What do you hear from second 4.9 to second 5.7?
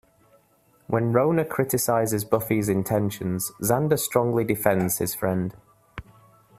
his friend.